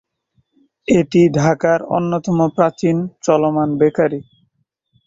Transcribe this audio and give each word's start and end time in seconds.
এটি 0.87 1.21
ঢাকার 1.37 1.79
অন্যতম 1.97 2.37
প্রাচীন 2.55 2.97
চলমান 3.25 3.69
বেকারি। 3.79 4.19